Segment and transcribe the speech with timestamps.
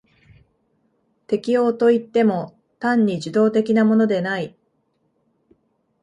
[1.27, 4.57] 適応といっても単に受動的なものでない。